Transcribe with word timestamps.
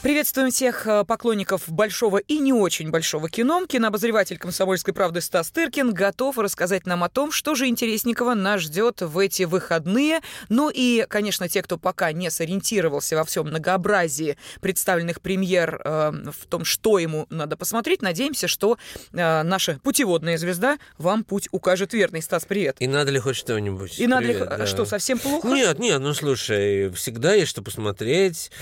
Приветствуем 0.00 0.52
всех 0.52 0.86
э, 0.86 1.02
поклонников 1.04 1.68
большого 1.68 2.18
и 2.18 2.38
не 2.38 2.52
очень 2.52 2.90
большого 2.90 3.28
кино. 3.28 3.66
Кинообозреватель 3.66 4.38
«Комсомольской 4.38 4.94
правды» 4.94 5.20
Стас 5.20 5.50
Тыркин 5.50 5.92
готов 5.92 6.38
рассказать 6.38 6.86
нам 6.86 7.02
о 7.02 7.08
том, 7.08 7.32
что 7.32 7.56
же 7.56 7.66
интересненького 7.66 8.34
нас 8.34 8.60
ждет 8.60 9.00
в 9.00 9.18
эти 9.18 9.42
выходные. 9.42 10.20
Ну 10.48 10.70
и, 10.72 11.04
конечно, 11.08 11.48
те, 11.48 11.62
кто 11.62 11.78
пока 11.78 12.12
не 12.12 12.30
сориентировался 12.30 13.16
во 13.16 13.24
всем 13.24 13.48
многообразии 13.48 14.38
представленных 14.60 15.20
премьер 15.20 15.80
э, 15.84 16.12
в 16.30 16.46
том, 16.46 16.64
что 16.64 17.00
ему 17.00 17.26
надо 17.28 17.56
посмотреть, 17.56 18.00
надеемся, 18.00 18.46
что 18.46 18.78
э, 19.12 19.42
наша 19.42 19.80
путеводная 19.82 20.38
звезда 20.38 20.78
вам 20.98 21.24
путь 21.24 21.48
укажет 21.50 21.92
верный. 21.92 22.22
Стас, 22.22 22.44
привет. 22.44 22.76
И 22.78 22.86
надо 22.86 23.10
ли 23.10 23.18
хоть 23.18 23.36
что-нибудь? 23.36 23.98
И 23.98 24.06
надо 24.06 24.26
ли... 24.26 24.34
Да. 24.34 24.64
Что, 24.64 24.84
совсем 24.84 25.18
плохо? 25.18 25.48
Нет, 25.48 25.80
нет, 25.80 26.00
ну 26.00 26.14
слушай, 26.14 26.88
всегда 26.90 27.34
есть 27.34 27.50
что 27.50 27.62
посмотреть. 27.62 28.52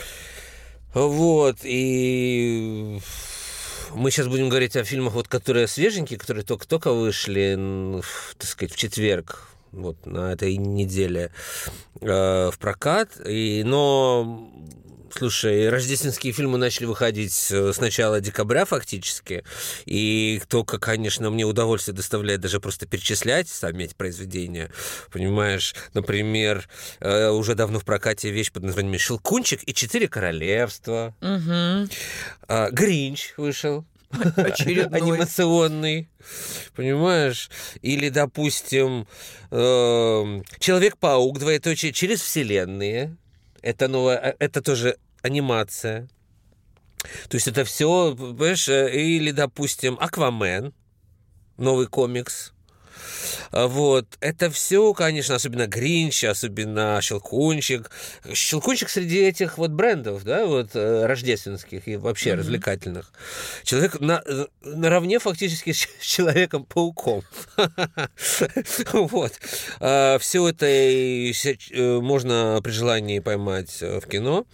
Вот, 0.96 1.58
и 1.62 2.98
мы 3.94 4.10
сейчас 4.10 4.28
будем 4.28 4.48
говорить 4.48 4.76
о 4.76 4.84
фильмах, 4.84 5.12
вот, 5.12 5.28
которые 5.28 5.66
свеженькие, 5.66 6.18
которые 6.18 6.42
только-только 6.42 6.90
вышли, 6.94 8.00
так 8.38 8.48
сказать, 8.48 8.72
в 8.72 8.78
четверг, 8.78 9.46
вот, 9.72 10.06
на 10.06 10.32
этой 10.32 10.56
неделе 10.56 11.32
э, 12.00 12.50
в 12.50 12.58
прокат. 12.58 13.10
И, 13.26 13.62
но, 13.62 14.50
слушай, 15.10 15.68
рождественские 15.68 16.32
фильмы 16.32 16.58
начали 16.58 16.86
выходить 16.86 17.48
э, 17.50 17.72
с 17.72 17.80
начала 17.80 18.20
декабря 18.20 18.64
фактически, 18.64 19.44
и 19.84 20.40
только, 20.48 20.78
конечно, 20.78 21.30
мне 21.30 21.44
удовольствие 21.44 21.94
доставляет 21.94 22.40
даже 22.40 22.60
просто 22.60 22.86
перечислять 22.86 23.48
сами 23.48 23.84
эти 23.84 23.94
произведения, 23.94 24.70
понимаешь? 25.10 25.74
Например, 25.94 26.68
э, 27.00 27.28
уже 27.28 27.54
давно 27.54 27.80
в 27.80 27.84
прокате 27.84 28.30
вещь 28.30 28.52
под 28.52 28.64
названием 28.64 28.98
«Щелкунчик 28.98 29.60
и 29.66 29.74
четыре 29.74 30.08
королевства». 30.08 31.14
А, 32.48 32.70
Гринч 32.70 33.34
вышел. 33.36 33.84
Очередной. 34.36 35.00
Анимационный. 35.00 36.08
Понимаешь? 36.74 37.50
Или, 37.82 38.08
допустим, 38.08 39.06
эм, 39.50 40.44
Человек-паук, 40.58 41.38
двоеточие, 41.38 41.92
через 41.92 42.20
вселенные. 42.20 43.16
Это 43.66 43.88
новая, 43.88 44.16
э, 44.16 44.36
это 44.38 44.62
тоже 44.62 44.96
анимация. 45.22 46.08
То 47.28 47.34
есть 47.34 47.48
это 47.48 47.64
все, 47.64 48.14
понимаешь, 48.14 48.68
э, 48.68 48.94
или, 48.94 49.32
допустим, 49.32 49.98
Аквамен, 50.00 50.72
новый 51.56 51.88
комикс. 51.88 52.52
А 53.50 53.66
Вот. 53.66 54.06
Это 54.20 54.50
все, 54.50 54.92
конечно, 54.94 55.34
особенно 55.34 55.66
Гринч, 55.66 56.24
особенно 56.24 56.98
Щелкунчик. 57.02 57.90
Щелкунчик 58.32 58.88
среди 58.88 59.20
этих 59.20 59.58
вот 59.58 59.70
брендов, 59.70 60.24
да, 60.24 60.46
вот 60.46 60.70
э, 60.74 61.06
рождественских 61.06 61.88
и 61.88 61.96
вообще 61.96 62.34
развлекательных. 62.34 63.12
Человек 63.64 64.00
на, 64.00 64.22
э, 64.24 64.46
наравне 64.62 65.18
фактически 65.18 65.72
с 65.72 65.86
Человеком-пауком. 66.00 67.22
Вот. 68.92 69.32
Все 70.20 70.48
это 70.48 70.66
э, 70.66 72.00
можно 72.00 72.60
при 72.62 72.70
желании 72.70 73.20
поймать 73.20 73.80
в 73.80 74.02
кино. 74.02 74.46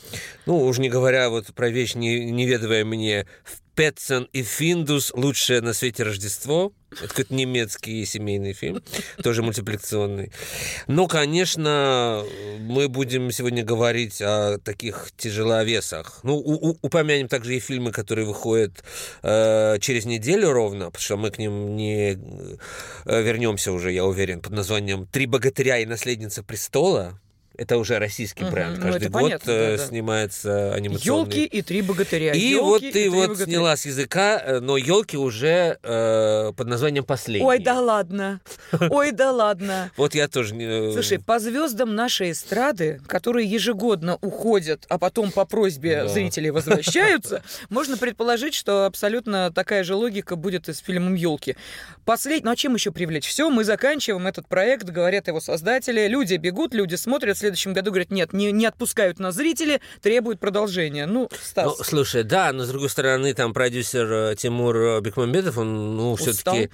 Ну, 0.46 0.58
уж 0.58 0.78
не 0.78 0.88
говоря 0.88 1.30
вот 1.30 1.54
про 1.54 1.68
вещь, 1.68 1.94
не, 1.94 2.30
неведовая 2.30 2.84
мне, 2.84 3.26
Петсон 3.74 4.28
и 4.32 4.42
Финдус 4.42 5.12
«Лучшее 5.14 5.60
на 5.60 5.72
свете 5.72 6.02
Рождество». 6.02 6.72
Это 6.92 7.08
какой-то 7.08 7.34
немецкий 7.34 8.04
семейный 8.04 8.52
фильм, 8.52 8.82
тоже 9.22 9.42
мультипликационный. 9.42 10.32
Но, 10.86 11.08
конечно, 11.08 12.24
мы 12.60 12.88
будем 12.88 13.30
сегодня 13.30 13.64
говорить 13.64 14.20
о 14.20 14.58
таких 14.58 15.10
тяжеловесах. 15.16 16.20
Ну, 16.22 16.36
упомянем 16.36 17.28
также 17.28 17.56
и 17.56 17.60
фильмы, 17.60 17.92
которые 17.92 18.26
выходят 18.26 18.84
э, 19.22 19.78
через 19.80 20.04
неделю 20.04 20.52
ровно, 20.52 20.86
потому 20.86 21.02
что 21.02 21.16
мы 21.16 21.30
к 21.30 21.38
ним 21.38 21.76
не 21.76 22.12
э, 22.12 23.22
вернемся 23.22 23.72
уже, 23.72 23.92
я 23.92 24.04
уверен, 24.04 24.40
под 24.40 24.52
названием 24.52 25.06
«Три 25.06 25.26
богатыря 25.26 25.78
и 25.78 25.86
наследница 25.86 26.42
престола». 26.42 27.18
Это 27.56 27.76
уже 27.78 27.98
российский 27.98 28.44
бренд. 28.44 28.78
ну, 28.78 28.82
Каждый 28.84 29.02
это 29.04 29.10
год 29.10 29.22
понятно, 29.22 29.50
э, 29.50 29.76
да, 29.76 29.82
да. 29.82 29.88
снимается 29.88 30.74
анимационный 30.74 31.18
Елки 31.24 31.44
и 31.44 31.62
три 31.62 31.82
богатыря. 31.82 32.32
и 32.32 32.38
Ёлки 32.40 32.62
вот 32.62 32.82
и 32.82 32.86
ты 32.86 32.92
три 32.92 33.08
вот 33.10 33.28
богатыря. 33.28 33.46
сняла 33.46 33.76
с 33.76 33.86
языка, 33.86 34.42
э, 34.44 34.60
но 34.60 34.76
елки 34.76 35.16
уже 35.16 35.78
э, 35.82 36.52
под 36.56 36.66
названием 36.66 37.04
последние. 37.04 37.46
Ой, 37.46 37.58
да 37.58 37.80
ладно. 37.80 38.40
Ой, 38.90 39.12
да 39.12 39.32
ладно. 39.32 39.90
Вот 39.96 40.14
я 40.14 40.28
тоже 40.28 40.54
не. 40.54 40.64
э, 40.64 40.92
Слушай, 40.92 41.18
по 41.18 41.38
звездам 41.38 41.94
нашей 41.94 42.30
эстрады, 42.32 43.00
которые 43.06 43.46
ежегодно 43.48 44.16
уходят, 44.22 44.86
а 44.88 44.98
потом 44.98 45.30
по 45.30 45.44
просьбе 45.44 46.02
Да. 46.04 46.08
зрителей 46.08 46.50
возвращаются, 46.50 47.42
можно 47.68 47.96
предположить, 47.96 48.54
что 48.54 48.86
абсолютно 48.86 49.52
такая 49.52 49.84
же 49.84 49.94
логика 49.94 50.36
будет 50.36 50.68
и 50.68 50.72
с 50.72 50.78
фильмом 50.78 51.14
Елки. 51.14 51.56
Последний, 52.04 52.44
ну 52.46 52.50
а 52.52 52.56
чем 52.56 52.74
еще 52.74 52.90
привлечь? 52.92 53.26
Все, 53.28 53.50
мы 53.50 53.64
заканчиваем 53.64 54.26
этот 54.26 54.48
проект, 54.48 54.84
говорят 54.88 55.28
его 55.28 55.40
создатели. 55.40 56.06
Люди 56.08 56.34
бегут, 56.34 56.74
люди 56.74 56.94
смотрят, 56.96 57.36
следующем 57.42 57.72
году 57.72 57.90
говорят, 57.90 58.10
нет, 58.10 58.32
не, 58.32 58.52
не 58.52 58.66
отпускают 58.66 59.18
нас 59.18 59.34
зрители, 59.34 59.80
требуют 60.00 60.40
продолжения. 60.40 61.06
Ну, 61.06 61.28
Стас, 61.42 61.78
Ну, 61.78 61.84
слушай, 61.84 62.22
да, 62.22 62.52
но 62.52 62.64
с 62.64 62.68
другой 62.68 62.88
стороны, 62.88 63.34
там 63.34 63.52
продюсер 63.52 64.10
э, 64.12 64.34
Тимур 64.36 65.00
Бекмамбетов, 65.00 65.58
он, 65.58 65.96
ну, 65.96 66.16
все-таки. 66.16 66.70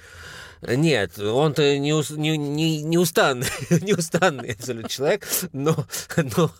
Нет, 0.61 1.17
он-то 1.17 1.77
не, 1.77 1.93
ус- 1.93 2.09
не, 2.09 2.37
не, 2.37 2.81
не 2.83 2.97
устанный, 2.97 3.47
не 3.81 3.93
устанный 3.93 4.51
абсолютно 4.51 4.89
человек, 4.89 5.25
но, 5.53 5.85
но, 6.17 6.51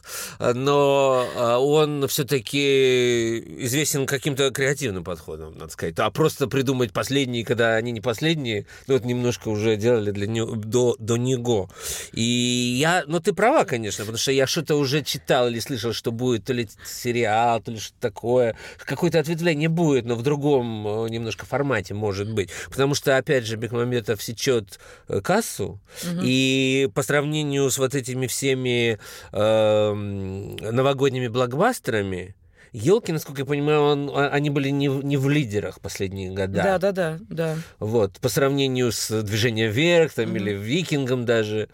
но 0.53 1.27
а, 1.35 1.57
он 1.59 2.07
все-таки 2.07 3.39
известен 3.65 4.05
каким-то 4.05 4.51
креативным 4.51 5.03
подходом, 5.03 5.57
надо 5.57 5.71
сказать. 5.71 5.95
А 5.99 6.09
просто 6.11 6.47
придумать 6.47 6.93
последние, 6.93 7.43
когда 7.43 7.75
они 7.75 7.91
не 7.91 7.99
последние, 7.99 8.65
ну, 8.87 8.93
вот 8.93 9.03
немножко 9.03 9.49
уже 9.49 9.75
делали 9.75 10.11
для 10.11 10.27
него, 10.27 10.55
до, 10.55 10.95
до 10.97 11.17
него. 11.17 11.69
И 12.13 12.21
я, 12.21 13.03
ну, 13.05 13.19
ты 13.19 13.33
права, 13.33 13.66
конечно, 13.66 14.05
потому 14.05 14.17
что 14.17 14.31
я 14.31 14.47
что-то 14.47 14.75
уже 14.75 15.03
читал 15.03 15.49
или 15.49 15.59
слышал, 15.59 15.91
что 15.91 16.13
будет 16.13 16.45
то 16.45 16.53
ли 16.53 16.69
сериал, 16.85 17.61
то 17.61 17.71
ли 17.71 17.79
что-то 17.79 17.99
такое. 17.99 18.55
Какое-то 18.77 19.19
ответвление 19.19 19.67
будет, 19.67 20.05
но 20.05 20.16
в 20.16 20.23
другом 20.23 20.87
э, 20.87 21.09
немножко 21.09 21.45
формате, 21.45 21.93
может 21.93 22.31
быть. 22.31 22.49
Потому 22.69 22.95
что, 22.95 23.17
опять 23.17 23.45
же, 23.45 23.57
Бекмамбетов 23.57 23.88
сечет 24.19 24.79
э, 25.07 25.22
кассу, 25.22 25.79
и 26.23 26.89
по 26.94 27.01
сравнению 27.03 27.69
с 27.69 27.77
вот 27.77 27.95
этими 27.95 28.27
всеми 28.27 28.97
эм, 29.31 30.55
новогодними 30.57 31.27
блокбастерами, 31.27 32.35
Елки, 32.72 33.11
насколько 33.11 33.41
я 33.41 33.45
понимаю, 33.47 33.81
он- 33.81 34.11
а- 34.13 34.29
они 34.29 34.51
были 34.51 34.69
не, 34.69 34.85
не 34.85 35.17
в 35.17 35.28
лидерах 35.28 35.79
последние 35.81 36.29
года. 36.29 36.47
да, 36.49 36.78
да, 36.78 36.91
да, 36.91 37.19
да. 37.28 37.55
Вот, 37.79 38.19
по 38.19 38.29
сравнению 38.29 38.91
с 38.91 39.23
движением 39.23 39.72
вверх, 39.72 40.13
там, 40.13 40.35
или 40.35 40.51
викингом 40.53 41.25
даже, 41.25 41.67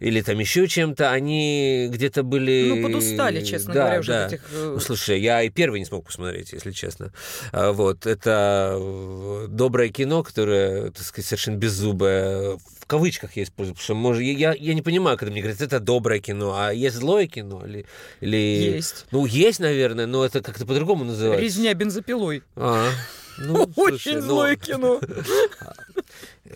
или 0.00 0.20
там 0.22 0.38
еще 0.38 0.68
чем-то, 0.68 1.10
они 1.10 1.88
где-то 1.90 2.22
были... 2.22 2.66
Ну, 2.68 2.82
подустали, 2.82 3.44
честно 3.44 3.74
Да, 3.74 3.80
говоря, 3.82 4.00
уже 4.00 4.12
да. 4.12 4.26
этих... 4.28 4.40
э, 4.52 4.70
Ну, 4.74 4.80
слушай, 4.80 5.20
я 5.20 5.42
и 5.42 5.48
первый 5.50 5.80
не 5.80 5.86
смог 5.86 6.06
посмотреть, 6.06 6.52
если 6.52 6.70
честно. 6.70 7.12
А, 7.52 7.72
Вот, 7.72 8.06
это 8.06 8.76
э, 8.80 9.46
доброе 9.48 9.88
кино, 9.88 10.22
которое, 10.22 10.90
так 10.90 11.02
сказать, 11.02 11.26
совершенно 11.26 11.56
беззубое. 11.56 12.58
В 12.78 12.86
кавычках 12.86 13.36
я 13.36 13.42
использую, 13.42 13.74
потому 13.74 13.84
что 13.84 13.94
может, 13.94 14.22
я, 14.22 14.54
я 14.54 14.74
не 14.74 14.82
понимаю, 14.82 15.18
когда 15.18 15.32
мне 15.32 15.42
говорят, 15.42 15.60
это 15.60 15.80
доброе 15.80 16.20
кино, 16.20 16.54
а 16.56 16.72
есть 16.72 16.96
злое 16.96 17.26
кино? 17.26 17.66
Или, 17.66 17.84
или... 18.20 18.36
Есть. 18.36 19.06
Ну, 19.10 19.26
есть, 19.26 19.58
наверное, 19.58 20.06
но 20.06 20.24
это 20.24 20.42
как-то 20.42 20.64
по-другому 20.64 21.04
называется. 21.04 21.42
Резня 21.44 21.74
бензопилой. 21.74 22.44
А, 22.54 22.88
ну, 23.38 23.68
слушай, 23.74 23.94
Очень 23.94 24.14
ну, 24.20 24.20
злое 24.22 24.56
кино. 24.56 25.00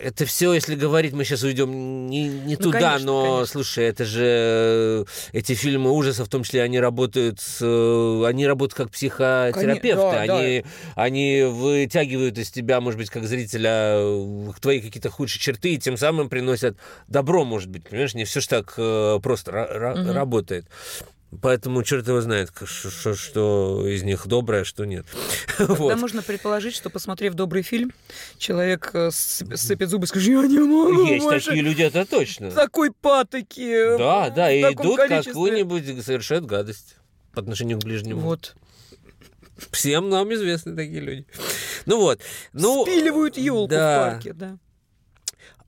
Это 0.03 0.25
все, 0.25 0.53
если 0.53 0.75
говорить, 0.75 1.13
мы 1.13 1.23
сейчас 1.23 1.43
уйдем 1.43 2.07
не, 2.07 2.27
не 2.27 2.55
Ну, 2.57 2.63
туда, 2.63 2.79
конечно, 2.79 3.05
но 3.05 3.31
конечно. 3.35 3.45
слушай, 3.53 3.85
это 3.85 4.03
же 4.03 4.25
э, 4.25 5.05
эти 5.31 5.53
фильмы 5.53 5.91
ужасов, 5.91 6.27
в 6.27 6.29
том 6.29 6.43
числе, 6.43 6.61
они 6.61 6.77
работают, 6.77 7.39
с, 7.39 7.59
э, 7.61 8.25
они 8.27 8.45
работают 8.45 8.73
как 8.73 8.91
психотерапевты, 8.91 10.01
Коне- 10.01 10.27
да, 10.27 10.39
они, 10.39 10.65
они 10.95 11.43
вытягивают 11.43 12.37
из 12.37 12.51
тебя, 12.51 12.81
может 12.81 12.97
быть, 12.99 13.09
как 13.09 13.25
зрителя 13.25 13.93
э, 13.95 14.51
твои 14.59 14.81
какие-то 14.81 15.09
худшие 15.09 15.39
черты, 15.39 15.73
и 15.73 15.77
тем 15.77 15.95
самым 15.95 16.27
приносят 16.27 16.75
добро, 17.07 17.45
может 17.45 17.69
быть, 17.69 17.87
понимаешь, 17.87 18.13
не 18.13 18.25
все 18.25 18.41
ж 18.41 18.47
так 18.47 18.73
просто 19.21 19.51
Мгм. 19.95 20.11
работает. 20.11 20.65
Поэтому 21.41 21.83
черт 21.83 22.07
его 22.07 22.21
знает, 22.21 22.51
ш- 22.65 23.15
что 23.15 23.87
из 23.87 24.03
них 24.03 24.27
доброе, 24.27 24.61
а 24.61 24.65
что 24.65 24.85
нет. 24.85 25.05
Тогда 25.57 25.73
Вот. 25.73 25.99
можно 25.99 26.21
предположить, 26.21 26.75
что, 26.75 26.89
посмотрев 26.89 27.33
добрый 27.33 27.63
фильм, 27.63 27.91
человек 28.37 28.91
э, 28.93 29.07
сцеп- 29.07 29.55
сцепит 29.55 29.89
зубы 29.89 30.05
и 30.05 30.07
скажет, 30.07 30.29
я 30.29 30.41
не 30.47 30.59
могу 30.59 31.05
Есть 31.05 31.23
больше 31.25 31.47
такие 31.47 31.63
люди, 31.63 31.81
это 31.81 32.05
точно. 32.05 32.51
такой 32.51 32.91
патоки. 32.91 33.97
Да, 33.97 34.29
да, 34.29 34.49
в 34.49 34.53
и 34.53 34.61
идут 34.61 34.97
количестве». 34.97 35.33
какую-нибудь, 35.33 36.03
совершают 36.05 36.45
гадость 36.45 36.95
по 37.33 37.41
отношению 37.41 37.79
к 37.79 37.83
ближнему. 37.83 38.21
Вот. 38.21 38.55
Всем 39.71 40.09
нам 40.09 40.33
известны 40.33 40.75
такие 40.75 40.99
люди. 40.99 41.25
Ну 41.85 41.99
вот. 41.99 42.19
Ну, 42.53 42.83
Спиливают 42.85 43.37
елку 43.37 43.69
да. 43.69 44.09
в 44.09 44.11
парке, 44.13 44.33
да. 44.33 44.57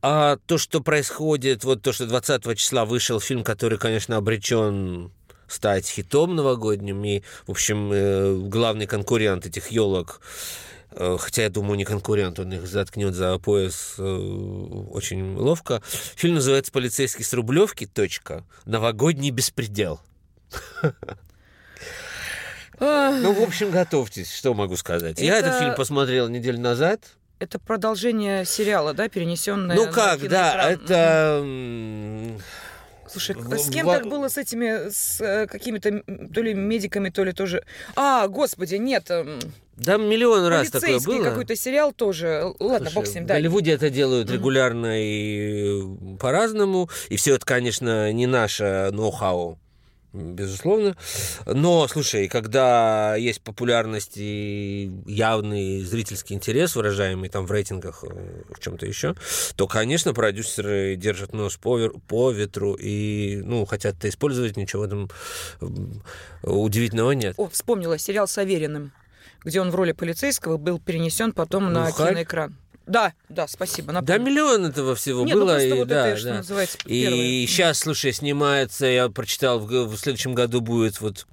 А 0.01 0.38
то, 0.45 0.57
что 0.57 0.81
происходит, 0.81 1.63
вот 1.63 1.81
то, 1.81 1.91
что 1.91 2.06
20 2.06 2.57
числа 2.57 2.85
вышел 2.85 3.19
фильм, 3.19 3.44
который, 3.44 3.77
конечно, 3.79 4.17
обречен 4.17 5.12
стать 5.47 5.88
хитом 5.88 6.36
новогодним, 6.36 7.03
и, 7.03 7.21
в 7.47 7.51
общем, 7.51 7.92
э, 7.94 8.36
главный 8.47 8.88
конкурент 8.88 9.45
этих 9.45 9.68
елок 9.68 10.21
э, 10.92 11.18
хотя 11.19 11.44
я 11.44 11.50
думаю, 11.50 11.77
не 11.77 11.86
конкурент, 11.86 12.39
он 12.39 12.53
их 12.53 12.68
заткнет 12.68 13.13
за 13.13 13.38
пояс 13.39 13.95
э, 13.97 14.03
очень 14.03 15.36
ловко. 15.36 15.81
Фильм 16.15 16.36
называется 16.36 16.71
«Полицейский 16.71 17.25
с 17.25 17.33
Рублевки. 17.33 17.86
Точка. 17.86 18.44
Новогодний 18.65 19.31
беспредел». 19.31 20.00
Ну, 22.80 23.33
в 23.33 23.41
общем, 23.41 23.71
готовьтесь, 23.71 24.33
что 24.33 24.53
могу 24.53 24.75
сказать. 24.75 25.19
Я 25.19 25.38
Это- 25.38 25.48
этот 25.48 25.59
фильм 25.59 25.75
посмотрел 25.75 26.27
неделю 26.27 26.59
назад. 26.59 27.01
Это 27.39 27.59
продолжение 27.59 28.45
сериала, 28.45 28.94
да, 28.94 29.09
перенесенное 29.09 29.75
Ну 29.75 29.91
как, 29.91 30.25
да, 30.27 30.71
это... 30.71 31.44
Слушай, 33.15 33.35
В- 33.38 33.57
с 33.57 33.69
кем 33.69 33.85
во- 33.85 33.94
так 33.97 34.07
было 34.07 34.27
с 34.27 34.38
этими, 34.38 34.89
с 34.89 35.21
э, 35.21 35.47
какими-то 35.47 36.03
то 36.33 36.41
ли 36.41 36.53
медиками, 36.53 37.07
то 37.09 37.23
ли 37.23 37.31
тоже... 37.31 37.63
А, 37.95 38.27
господи, 38.27 38.75
нет, 38.75 39.09
эм, 39.09 39.39
Да, 39.77 39.95
миллион 39.95 40.45
раз 40.47 40.69
такое 40.69 41.00
было. 41.00 41.23
какой-то 41.23 41.56
сериал 41.56 41.94
тоже. 41.94 42.44
Ладно, 42.59 42.89
Слушай, 42.89 42.95
бог 42.95 43.07
с 43.07 43.15
ним, 43.15 43.23
В 43.23 43.27
да. 43.27 43.35
Голливуде 43.35 43.71
это 43.71 43.89
делают 43.89 44.29
регулярно 44.29 45.01
и 45.01 45.81
по-разному. 46.19 46.89
И 47.07 47.15
все 47.15 47.35
это, 47.35 47.45
конечно, 47.45 48.12
не 48.12 48.27
наше 48.27 48.89
ноу-хау, 48.91 49.57
безусловно. 50.15 50.95
Но, 51.45 51.88
слушай, 51.88 52.27
когда 52.27 53.15
есть 53.15 53.41
популярность 53.41 54.13
и 54.15 54.91
явный 55.06 55.81
зрительский 55.81 56.35
интерес, 56.35 56.75
выражаемый 56.75 57.29
там 57.29 57.45
в 57.45 57.51
рейтингах, 57.51 58.03
э, 58.03 58.44
в 58.50 58.59
чем-то 58.59 58.85
еще, 58.85 59.15
то, 59.56 59.67
конечно, 59.67 60.13
продюсеры 60.13 60.95
держат 60.95 61.33
нос 61.33 61.57
по, 61.57 61.89
по 62.07 62.31
ветру 62.31 62.75
и, 62.75 63.41
ну, 63.44 63.65
хотят 63.65 63.95
это 63.97 64.09
использовать, 64.09 64.57
ничего 64.57 64.83
в 64.83 64.85
этом 64.85 65.09
м, 65.62 66.01
удивительного 66.44 67.12
нет. 67.12 67.35
О, 67.38 67.50
вспомнила 67.50 67.97
сериал 67.97 68.27
с 68.27 68.38
Авериным, 68.38 68.91
где 69.44 69.62
он 69.62 69.71
в 69.71 69.75
роли 69.75 69.91
полицейского 69.91 70.57
был 70.57 70.79
перенесен 70.79 71.31
потом 71.33 71.71
на 71.73 71.85
Глухарь? 71.85 72.12
киноэкран. 72.12 72.56
Да, 72.86 73.14
да, 73.30 73.48
спасибо. 73.48 73.88
Да, 73.88 74.02
напомнил. 74.02 74.26
миллион 74.26 74.66
этого 74.66 74.96
всего 74.96 75.24
Нет, 75.26 75.36
ну 75.36 75.42
было. 75.42 75.52
просто 75.52 75.68
и, 75.68 75.74
вот 75.74 75.88
да, 75.88 76.08
это, 76.08 76.18
что 76.18 76.28
да. 76.30 76.36
называется, 76.36 76.78
И 76.86 77.46
сейчас, 77.48 77.80
слушай, 77.80 78.14
снимается, 78.14 78.86
я 78.86 79.10
прочитал, 79.10 79.60
в, 79.60 79.68
в 79.68 79.98
следующем 79.98 80.34
году 80.36 80.62
будет 80.62 81.02
вот 81.02 81.26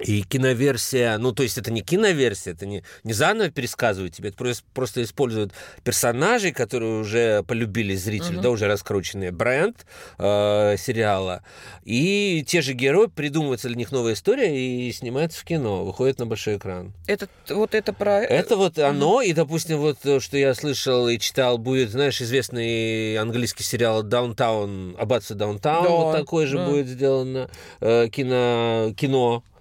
и 0.00 0.22
киноверсия, 0.22 1.16
ну, 1.18 1.32
то 1.32 1.42
есть 1.42 1.58
это 1.58 1.70
не 1.70 1.82
киноверсия, 1.82 2.54
это 2.54 2.66
не, 2.66 2.82
не 3.04 3.12
заново 3.12 3.50
пересказывают 3.50 4.14
тебе, 4.14 4.30
это 4.30 4.38
просто, 4.38 4.64
просто 4.74 5.02
используют 5.02 5.52
персонажей, 5.84 6.52
которые 6.52 7.00
уже 7.00 7.42
полюбили 7.44 7.94
зрители, 7.94 8.34
Мгм. 8.34 8.42
да, 8.42 8.50
уже 8.50 8.66
раскрученные, 8.66 9.30
бренд 9.30 9.86
э, 10.18 10.76
сериала, 10.78 11.42
и 11.84 12.44
те 12.46 12.62
же 12.62 12.72
герои, 12.72 13.06
придумывается 13.06 13.68
для 13.68 13.76
них 13.76 13.92
новая 13.92 14.14
история 14.14 14.56
и 14.58 14.90
снимается 14.92 15.40
в 15.40 15.44
кино, 15.44 15.84
выходит 15.84 16.18
на 16.18 16.26
большой 16.26 16.56
экран. 16.56 16.92
Это, 17.06 17.28
вот 17.50 17.74
это 17.74 17.92
про... 17.92 18.22
Это 18.22 18.56
вот 18.56 18.78
оно, 18.78 19.22
и, 19.22 19.32
допустим, 19.32 19.78
вот 19.78 19.98
то, 20.00 20.18
что 20.20 20.36
я 20.36 20.54
слышал 20.54 21.08
и 21.08 21.18
читал, 21.18 21.58
будет, 21.58 21.90
знаешь, 21.90 22.20
известный 22.20 23.16
английский 23.18 23.62
сериал 23.62 24.02
«Даунтаун», 24.02 24.96
«Аббатство 24.98 25.36
Даунтаун», 25.36 25.84
Да, 25.84 25.90
вот 25.90 26.16
такой 26.16 26.46
же 26.46 26.56
да. 26.58 26.66
будет 26.66 26.86
сделано, 26.88 27.48
э, 27.80 28.08
кино, 28.08 28.92
кино 28.96 29.44
э, 29.50 29.51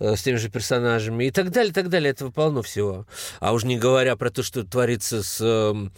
с 0.00 0.22
теми 0.22 0.36
же 0.36 0.48
персонажами 0.48 1.24
и 1.24 1.30
так 1.30 1.50
далее, 1.50 1.72
так 1.72 1.88
далее. 1.88 2.10
Этого 2.10 2.30
полно 2.30 2.62
всего. 2.62 3.06
А 3.40 3.52
уж 3.52 3.64
не 3.64 3.78
говоря 3.78 4.16
про 4.16 4.30
то, 4.30 4.42
что 4.42 4.64
творится 4.64 5.22
с 5.22 5.40
эм, 5.40 5.92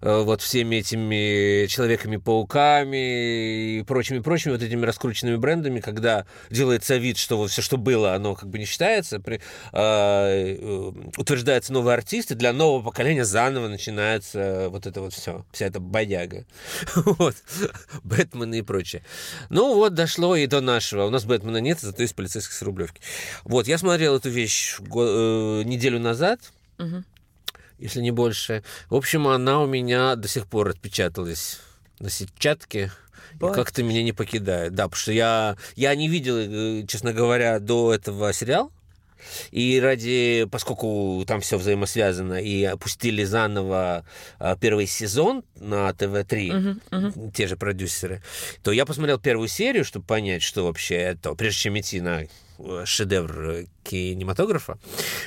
э, 0.00 0.22
вот 0.22 0.42
всеми 0.42 0.76
этими 0.76 1.66
Человеками-пауками 1.66 3.78
и 3.78 3.82
прочими-прочими 3.82 4.52
вот 4.52 4.62
этими 4.62 4.84
раскрученными 4.84 5.36
брендами, 5.36 5.80
когда 5.80 6.26
делается 6.50 6.96
вид, 6.96 7.18
что 7.18 7.36
вот 7.36 7.50
все, 7.50 7.62
что 7.62 7.76
было, 7.76 8.14
оно 8.14 8.34
как 8.34 8.48
бы 8.48 8.58
не 8.58 8.64
считается, 8.64 9.20
при- 9.20 9.40
э, 9.72 9.72
э, 9.72 10.92
утверждается 11.16 11.72
новый 11.72 11.94
артист, 11.94 12.30
и 12.30 12.34
для 12.34 12.52
нового 12.52 12.82
поколения 12.82 13.24
заново 13.24 13.68
начинается 13.68 14.68
вот 14.70 14.86
это 14.86 15.00
вот 15.00 15.12
все, 15.12 15.44
вся 15.52 15.66
эта 15.66 15.80
бодяга. 15.80 16.44
Вот. 17.22 17.34
Бэтмены 18.04 18.58
и 18.58 18.62
прочее. 18.62 19.04
Ну 19.50 19.74
вот, 19.74 19.94
дошло 19.94 20.36
и 20.36 20.46
до 20.46 20.60
нашего. 20.60 21.04
У 21.04 21.10
нас 21.10 21.24
Бэтмена 21.24 21.58
нет, 21.58 21.80
зато 21.80 22.02
есть 22.02 22.14
полицейский 22.14 22.54
с 22.54 22.62
Рублевки. 22.62 23.00
Вот, 23.44 23.66
я 23.68 23.78
смотрел 23.78 24.16
эту 24.16 24.28
вещь 24.30 24.78
э, 24.80 25.62
неделю 25.64 25.98
назад, 25.98 26.40
Мгм. 26.78 27.04
если 27.78 28.00
не 28.00 28.10
больше. 28.10 28.62
В 28.88 28.94
общем, 28.96 29.26
она 29.28 29.60
у 29.60 29.66
меня 29.66 30.16
до 30.16 30.28
сих 30.28 30.46
пор 30.46 30.68
отпечаталась 30.68 31.60
на 31.98 32.10
сетчатке. 32.10 32.92
И 33.36 33.38
как-то 33.54 33.82
меня 33.82 34.02
не 34.02 34.12
покидает. 34.12 34.74
Да, 34.74 34.84
потому 34.84 35.00
что 35.00 35.12
я, 35.12 35.56
я 35.74 35.94
не 35.94 36.08
видел, 36.08 36.36
э, 36.36 36.86
честно 36.86 37.12
говоря, 37.12 37.58
до 37.58 37.92
этого 37.94 38.32
сериал. 38.32 38.70
И 39.52 39.78
ради, 39.80 40.48
поскольку 40.50 41.24
там 41.26 41.40
все 41.40 41.56
взаимосвязано, 41.56 42.42
и 42.42 42.64
опустили 42.64 43.22
заново 43.22 44.04
а, 44.40 44.56
первый 44.56 44.86
сезон 44.88 45.44
на 45.60 45.92
ТВ-3, 45.92 46.52
Мгм, 46.52 46.80
мгм. 46.90 47.30
те 47.30 47.46
же 47.46 47.56
продюсеры, 47.56 48.20
то 48.64 48.72
я 48.72 48.84
посмотрел 48.84 49.18
первую 49.20 49.46
серию, 49.48 49.84
чтобы 49.84 50.04
понять, 50.06 50.42
что 50.42 50.64
вообще 50.64 50.96
это, 50.96 51.34
прежде 51.34 51.60
чем 51.60 51.78
идти 51.78 52.00
на 52.00 52.22
э, 52.22 52.28
шедевр 52.84 53.50
э, 53.50 53.66
кинематографа. 53.82 54.78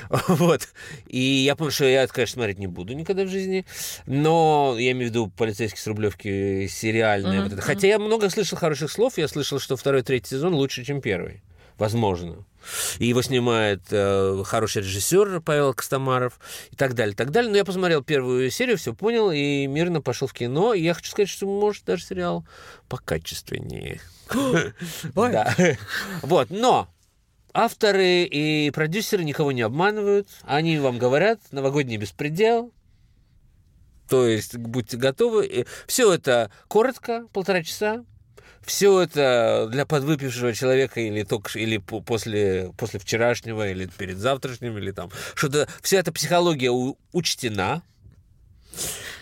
Вот. 0.27 0.67
И 1.07 1.19
я 1.19 1.55
понял, 1.55 1.71
что 1.71 1.85
я 1.85 2.03
это, 2.03 2.13
конечно, 2.13 2.35
смотреть 2.35 2.59
не 2.59 2.67
буду 2.67 2.93
никогда 2.93 3.23
в 3.23 3.29
жизни. 3.29 3.65
Но 4.05 4.75
я 4.77 4.91
имею 4.91 5.07
в 5.07 5.09
виду 5.11 5.27
полицейский 5.27 5.79
с 5.79 5.87
Рублевки 5.87 6.67
сериальное. 6.67 7.39
Мгм, 7.39 7.43
вот 7.43 7.53
это. 7.53 7.61
Хотя 7.61 7.87
я 7.87 7.99
много 7.99 8.29
слышал 8.29 8.57
хороших 8.57 8.91
слов. 8.91 9.17
Я 9.17 9.27
слышал, 9.27 9.59
что 9.59 9.75
второй, 9.75 10.01
третий 10.03 10.29
сезон 10.29 10.53
лучше, 10.53 10.83
чем 10.83 11.01
первый. 11.01 11.41
Возможно. 11.77 12.45
И 12.99 13.07
его 13.07 13.21
снимает 13.21 13.81
э, 13.91 14.43
хороший 14.45 14.81
режиссер 14.81 15.41
Павел 15.41 15.73
Костомаров 15.73 16.39
и 16.71 16.75
так 16.75 16.95
далее, 16.95 17.15
так 17.15 17.31
далее. 17.31 17.51
Но 17.51 17.57
я 17.57 17.65
посмотрел 17.65 18.03
первую 18.03 18.49
серию, 18.49 18.77
все 18.77 18.93
понял 18.93 19.31
и 19.31 19.67
мирно 19.67 20.01
пошел 20.01 20.27
в 20.27 20.33
кино. 20.33 20.73
И 20.73 20.81
я 20.81 20.93
хочу 20.93 21.11
сказать, 21.11 21.29
что 21.29 21.45
может 21.45 21.85
даже 21.85 22.03
сериал 22.03 22.45
покачественнее. 22.87 24.01
Да. 25.15 25.55
Вот, 26.23 26.49
но 26.49 26.87
авторы 27.55 28.25
и 28.25 28.69
продюсеры 28.71 29.23
никого 29.23 29.53
не 29.53 29.61
обманывают. 29.61 30.27
Они 30.43 30.77
вам 30.77 30.99
говорят, 30.99 31.39
новогодний 31.51 31.95
беспредел. 31.97 32.73
То 34.09 34.27
есть 34.27 34.57
будьте 34.57 34.97
готовы. 34.97 35.65
Все 35.87 36.13
это 36.13 36.51
коротко, 36.67 37.27
полтора 37.33 37.63
часа. 37.63 38.03
Все 38.63 38.99
это 39.01 39.67
для 39.71 39.85
подвыпившего 39.85 40.53
человека 40.53 40.99
или 40.99 41.23
только 41.23 41.57
или 41.57 41.77
по- 41.77 42.01
после, 42.01 42.71
после 42.77 42.99
вчерашнего, 42.99 43.69
или 43.69 43.85
перед 43.85 44.17
завтрашним, 44.17 44.77
или 44.77 44.91
там 44.91 45.09
что-то. 45.35 45.67
Вся 45.81 45.99
эта 45.99 46.11
психология 46.11 46.71
у- 46.71 46.97
учтена. 47.13 47.83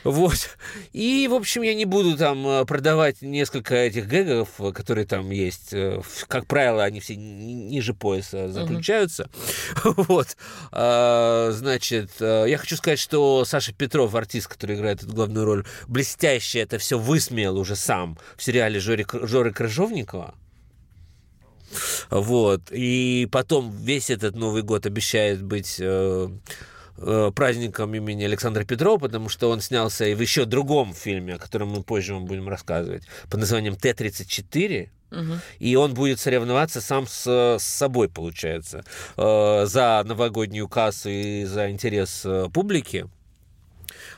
Вот. 0.04 0.58
И, 0.92 1.28
в 1.30 1.34
общем, 1.34 1.62
я 1.62 1.74
не 1.74 1.86
буду 1.86 2.18
там 2.18 2.46
э, 2.48 2.66
продавать 2.66 3.22
несколько 3.22 3.76
этих 3.76 4.08
гэгов, 4.08 4.50
э, 4.60 4.72
которые 4.72 5.06
там 5.06 5.30
есть. 5.32 5.74
Э, 5.74 6.02
Как 6.28 6.46
правило, 6.46 6.84
они 6.84 7.00
все 7.00 7.16
ни- 7.16 7.54
ниже 7.54 7.94
пояса 7.94 8.50
заключаются. 8.50 9.30
Вот. 9.84 10.36
А, 10.72 11.52
Значит, 11.52 12.12
я 12.20 12.58
хочу 12.58 12.76
сказать, 12.78 13.00
что 13.00 13.46
Саша 13.46 13.74
Петров, 13.74 14.14
артист, 14.16 14.48
который 14.48 14.76
играет 14.76 15.04
эту 15.04 15.14
главную 15.14 15.46
роль, 15.46 15.66
блестяще 15.88 16.60
это 16.60 16.78
все 16.78 16.98
высмеял 17.00 17.58
уже 17.58 17.76
сам 17.76 18.18
в 18.36 18.44
сериале 18.44 18.80
Жори- 18.80 19.06
Жоры 19.28 19.52
Крыжовникова. 19.54 20.36
Вот. 22.10 22.62
И 22.72 23.28
потом 23.32 23.72
весь 23.76 24.10
этот 24.10 24.36
Новый 24.36 24.62
год 24.62 24.86
обещает 24.86 25.42
быть 25.42 25.78
э, 25.80 26.30
э, 26.98 27.32
праздником 27.36 27.94
имени 27.96 28.24
Александра 28.24 28.64
Петрова, 28.64 28.98
потому 29.00 29.30
что 29.30 29.50
он 29.50 29.62
снялся 29.62 30.06
и 30.06 30.14
в 30.16 30.22
еще 30.22 30.46
другом 30.46 30.94
фильме, 30.94 31.36
о 31.36 31.38
котором 31.40 31.70
мы 31.70 31.84
позже 31.84 32.14
вам 32.14 32.26
будем 32.26 32.48
рассказывать, 32.50 33.04
под 33.30 33.40
названием 33.40 33.76
Т-34. 33.76 34.90
Мгм. 35.12 35.42
И 35.60 35.76
он 35.76 35.94
будет 35.94 36.20
соревноваться 36.20 36.82
сам 36.82 37.06
с, 37.08 37.28
с 37.60 37.64
собой, 37.64 38.10
получается, 38.10 38.84
э, 39.16 39.66
за 39.68 40.04
новогоднюю 40.06 40.68
кассу 40.68 41.10
и 41.10 41.46
за 41.46 41.70
интерес 41.70 42.24
э, 42.26 42.48
публики. 42.52 43.08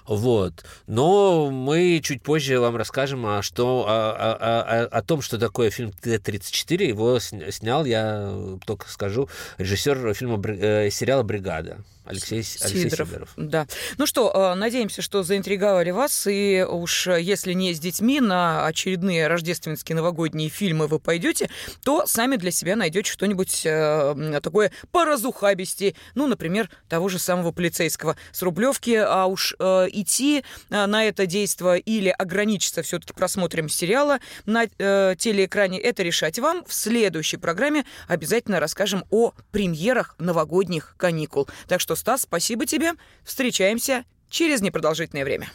Вот. 0.08 0.64
Но 0.88 1.50
мы 1.52 2.00
чуть 2.04 2.22
позже 2.22 2.60
вам 2.60 2.76
расскажем, 2.76 3.26
а 3.26 3.42
что, 3.42 3.86
о, 3.88 4.12
о- 4.12 4.62
о- 4.84 4.86
о 4.86 5.02
том, 5.02 5.22
что 5.22 5.38
такое 5.40 5.70
фильм 5.72 5.92
Т-34. 5.92 6.84
Его 6.84 7.18
сня- 7.18 7.52
снял, 7.52 7.86
я 7.86 8.58
только 8.66 8.88
скажу, 8.90 9.28
режиссер 9.58 10.14
фильма, 10.14 10.38
«Бри- 10.38 10.60
э, 10.62 10.90
сериала 10.92 11.24
«Бригада». 11.24 11.80
Алексей, 12.06 12.38
Алексей 12.62 12.90
Сидоров. 12.90 13.10
Сидоров. 13.10 13.34
Да. 13.38 13.68
Ну 13.98 14.06
что, 14.06 14.32
э, 14.32 14.56
надеемся, 14.56 15.02
что 15.02 15.24
заинтриговали 15.24 15.92
вас, 15.92 16.28
и 16.28 16.66
уж 16.68 17.08
если 17.08 17.54
не 17.54 17.74
с 17.74 17.80
детьми 17.80 18.20
на 18.20 18.66
очередные 18.66 19.28
рождественские 19.28 19.96
новогодние 19.96 20.50
фильмы 20.50 20.88
вы 20.88 21.00
пойдете, 21.00 21.50
то 21.84 22.06
сами 22.06 22.36
для 22.36 22.52
себя 22.52 22.76
найдете 22.76 23.12
что-нибудь 23.12 23.66
э, 23.66 24.40
такое 24.42 24.72
поразухабисти, 24.92 25.96
ну, 26.16 26.28
например, 26.28 26.70
того 26.88 27.10
же 27.10 27.20
самого 27.20 27.52
полицейского 27.52 28.16
с 28.32 28.42
Рублевки, 28.42 28.96
а 28.96 29.26
уж 29.26 29.56
э, 29.60 29.88
идти 29.92 30.44
э, 30.70 30.86
на 30.86 31.04
это 31.06 31.26
действо 31.26 31.78
или 31.78 32.10
ограничиться 32.10 32.82
все-таки 32.82 33.14
просмотром 33.14 33.70
сериала 33.70 34.20
на 34.46 34.66
э, 34.66 35.16
телеэкране, 35.18 35.80
это 35.80 36.04
решать 36.04 36.40
вам. 36.40 36.64
В 36.66 36.74
следующей 36.74 37.38
программе 37.38 37.86
обязательно 38.08 38.60
расскажем 38.60 39.06
о 39.10 39.34
премьерах 39.52 40.16
новогодних 40.20 40.96
каникул. 40.98 41.48
Так 41.68 41.82
Стас, 41.96 42.24
спасибо 42.24 42.66
тебе. 42.66 42.94
Встречаемся 43.24 44.06
через 44.30 44.62
непродолжительное 44.62 45.24
время. 45.24 45.50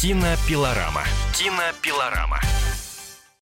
Кинопилорама. 0.00 1.02
Кинопилорама. 1.34 2.40